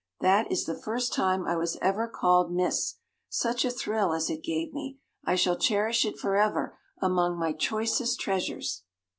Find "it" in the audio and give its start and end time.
4.31-4.41, 6.05-6.17